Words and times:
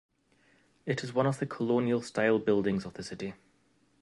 It 0.87 1.03
is 1.03 1.13
one 1.13 1.27
of 1.27 1.37
the 1.37 1.45
colonial 1.45 2.01
style 2.01 2.39
buildings 2.39 2.85
of 2.85 2.95
the 2.95 3.03
city. 3.03 3.35